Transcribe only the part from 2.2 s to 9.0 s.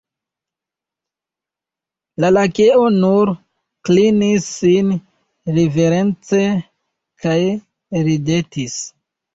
La Lakeo nur klinis sin riverence kaj ridetis.